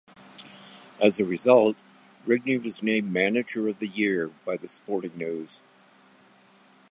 [0.99, 1.77] As a result,
[2.25, 5.61] Rigney was named Manager of the Year by The Sporting News.